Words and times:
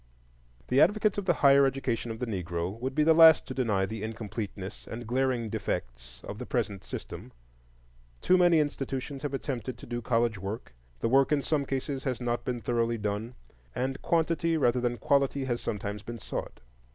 The 0.69 0.81
advocates 0.81 1.19
of 1.19 1.25
the 1.25 1.33
higher 1.45 1.63
education 1.63 2.09
of 2.09 2.17
the 2.17 2.25
Negro 2.25 2.79
would 2.79 2.95
be 2.95 3.03
the 3.03 3.13
last 3.13 3.45
to 3.45 3.53
deny 3.53 3.85
the 3.85 4.01
incompleteness 4.01 4.87
and 4.87 5.05
glaring 5.05 5.47
defects 5.47 6.21
of 6.23 6.39
the 6.39 6.45
present 6.47 6.83
system: 6.83 7.31
too 8.19 8.35
many 8.35 8.59
institutions 8.59 9.21
have 9.21 9.35
attempted 9.35 9.77
to 9.77 9.85
do 9.85 10.01
college 10.01 10.39
work, 10.39 10.73
the 11.01 11.07
work 11.09 11.31
in 11.31 11.43
some 11.43 11.67
cases 11.67 12.03
has 12.05 12.19
not 12.19 12.43
been 12.43 12.61
thoroughly 12.61 12.97
done, 12.97 13.35
and 13.75 14.01
quantity 14.01 14.57
rather 14.57 14.81
than 14.81 14.97
quality 14.97 15.45
has 15.45 15.61
sometimes 15.61 16.01
been 16.01 16.17
sought. 16.17 16.61